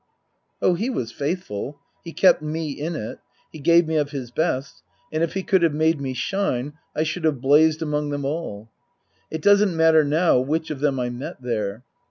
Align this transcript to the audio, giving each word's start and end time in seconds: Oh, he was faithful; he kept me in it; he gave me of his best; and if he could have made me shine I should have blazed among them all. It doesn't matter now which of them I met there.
Oh, 0.63 0.73
he 0.73 0.89
was 0.89 1.11
faithful; 1.11 1.79
he 2.03 2.11
kept 2.11 2.41
me 2.41 2.71
in 2.71 2.95
it; 2.95 3.19
he 3.51 3.59
gave 3.59 3.87
me 3.87 3.97
of 3.97 4.09
his 4.09 4.31
best; 4.31 4.81
and 5.11 5.21
if 5.21 5.35
he 5.35 5.43
could 5.43 5.61
have 5.61 5.75
made 5.75 6.01
me 6.01 6.15
shine 6.15 6.73
I 6.95 7.03
should 7.03 7.23
have 7.23 7.39
blazed 7.39 7.83
among 7.83 8.09
them 8.09 8.25
all. 8.25 8.71
It 9.29 9.43
doesn't 9.43 9.77
matter 9.77 10.03
now 10.03 10.39
which 10.39 10.71
of 10.71 10.79
them 10.79 10.99
I 10.99 11.11
met 11.11 11.39
there. 11.43 11.83